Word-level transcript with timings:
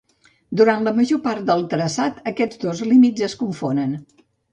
Durant 0.59 0.85
la 0.85 0.93
major 0.99 1.19
part 1.27 1.43
del 1.49 1.61
traçat, 1.73 2.17
aquests 2.31 2.61
dos 2.65 2.81
límits 2.93 3.27
es 3.29 3.37
confonen. 3.43 3.93